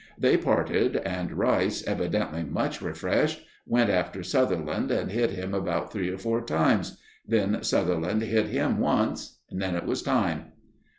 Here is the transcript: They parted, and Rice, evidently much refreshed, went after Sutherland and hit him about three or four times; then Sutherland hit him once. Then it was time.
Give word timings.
They 0.17 0.35
parted, 0.35 0.95
and 0.95 1.31
Rice, 1.31 1.83
evidently 1.85 2.41
much 2.43 2.81
refreshed, 2.81 3.45
went 3.67 3.91
after 3.91 4.23
Sutherland 4.23 4.89
and 4.89 5.11
hit 5.11 5.29
him 5.29 5.53
about 5.53 5.91
three 5.93 6.09
or 6.09 6.17
four 6.17 6.41
times; 6.43 6.97
then 7.27 7.61
Sutherland 7.61 8.23
hit 8.23 8.47
him 8.47 8.79
once. 8.79 9.37
Then 9.51 9.75
it 9.75 9.85
was 9.85 10.01
time. 10.01 10.53